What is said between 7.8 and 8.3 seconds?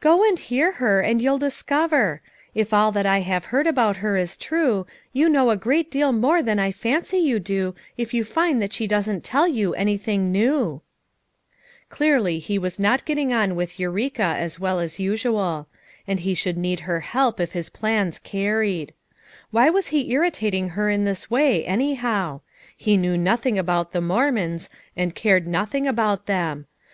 if you